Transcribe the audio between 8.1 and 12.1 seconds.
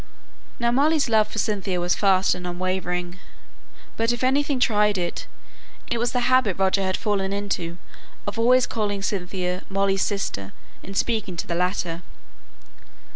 of always calling Cynthia Molly's sister in speaking to the latter.